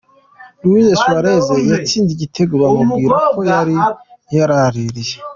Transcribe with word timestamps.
Louis 0.63 0.97
Suarez 1.01 1.45
yatsinze 1.71 2.11
igitego 2.17 2.53
bamubwira 2.61 3.15
ko 3.33 3.39
yari 3.51 3.75
yararaririye. 4.35 5.15